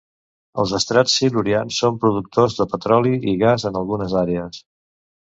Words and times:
Els 0.61 0.71
estrats 0.77 1.17
silurians 1.19 1.77
són 1.83 1.99
productors 2.05 2.57
de 2.61 2.67
petroli 2.71 3.13
i 3.33 3.37
gas 3.43 3.67
en 3.73 3.79
algunes 3.83 4.17
àrees. 4.23 4.65